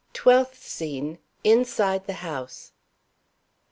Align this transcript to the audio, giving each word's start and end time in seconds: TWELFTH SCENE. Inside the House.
TWELFTH 0.13 0.63
SCENE. 0.63 1.19
Inside 1.43 2.07
the 2.07 2.13
House. 2.25 2.71